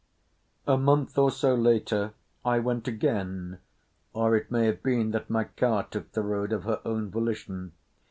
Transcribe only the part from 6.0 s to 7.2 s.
the road of her own